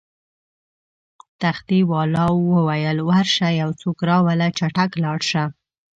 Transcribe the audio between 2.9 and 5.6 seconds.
ورشه یو څوک راوله، چټک لاړ شه.